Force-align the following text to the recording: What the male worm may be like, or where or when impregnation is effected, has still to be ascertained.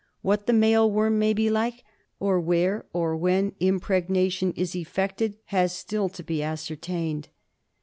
What 0.23 0.47
the 0.47 0.53
male 0.53 0.89
worm 0.89 1.19
may 1.19 1.31
be 1.31 1.51
like, 1.51 1.83
or 2.19 2.39
where 2.41 2.87
or 2.91 3.15
when 3.15 3.53
impregnation 3.59 4.51
is 4.53 4.75
effected, 4.75 5.37
has 5.53 5.73
still 5.73 6.09
to 6.09 6.23
be 6.23 6.41
ascertained. 6.41 7.29